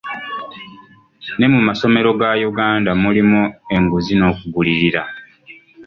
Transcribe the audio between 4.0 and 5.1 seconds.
n'okugulirira.